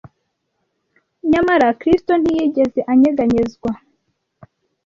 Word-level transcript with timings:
Nyamara 1.31 1.67
Kristo 1.79 2.13
ntiyigeze 2.21 2.79
anyeganyezwa. 2.91 3.71